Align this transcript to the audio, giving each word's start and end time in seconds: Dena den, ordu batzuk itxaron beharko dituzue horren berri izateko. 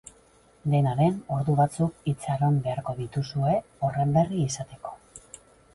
Dena 0.75 0.93
den, 1.01 1.19
ordu 1.35 1.55
batzuk 1.59 2.09
itxaron 2.13 2.59
beharko 2.69 2.97
dituzue 3.03 3.55
horren 3.89 4.19
berri 4.19 4.45
izateko. 4.51 4.99